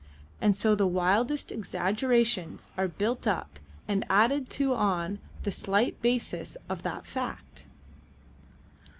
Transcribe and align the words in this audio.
And 0.41 0.55
so 0.55 0.73
the 0.73 0.87
wildest 0.87 1.51
exaggerations 1.51 2.69
are 2.75 2.87
built 2.87 3.27
up 3.27 3.59
and 3.87 4.03
added 4.09 4.49
to 4.57 4.73
on 4.73 5.19
the 5.43 5.51
slight 5.51 6.01
basis 6.01 6.57
of 6.67 6.81
that 6.81 7.05
fact. 7.05 7.65